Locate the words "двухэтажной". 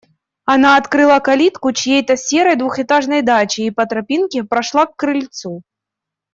2.55-3.21